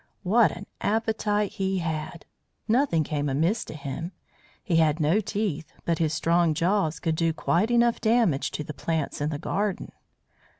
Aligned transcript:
What 0.23 0.49
an 0.51 0.65
appetite 0.81 1.51
he 1.51 1.77
had! 1.77 2.25
Nothing 2.67 3.03
came 3.03 3.29
amiss 3.29 3.63
to 3.65 3.75
him. 3.75 4.13
He 4.63 4.77
had 4.77 4.99
no 4.99 5.19
teeth, 5.19 5.71
but 5.85 5.99
his 5.99 6.11
strong 6.11 6.55
jaws 6.55 6.99
could 6.99 7.13
do 7.15 7.33
quite 7.33 7.69
enough 7.69 8.01
damage 8.01 8.49
to 8.53 8.63
the 8.63 8.73
plants 8.73 9.21
in 9.21 9.29
the 9.29 9.37
garden. 9.37 9.91